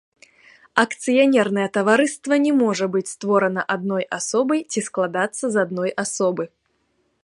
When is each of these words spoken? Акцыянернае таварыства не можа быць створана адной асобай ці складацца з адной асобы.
Акцыянернае 0.83 1.65
таварыства 1.77 2.33
не 2.47 2.53
можа 2.63 2.85
быць 2.97 3.09
створана 3.15 3.61
адной 3.77 4.03
асобай 4.21 4.59
ці 4.71 4.79
складацца 4.89 5.45
з 5.57 5.67
адной 5.67 5.89
асобы. 6.07 6.43